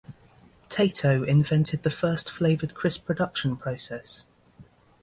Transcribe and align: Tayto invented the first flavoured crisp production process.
Tayto 0.67 1.23
invented 1.27 1.83
the 1.83 1.91
first 1.91 2.31
flavoured 2.31 2.73
crisp 2.73 3.05
production 3.05 3.55
process. 3.55 4.25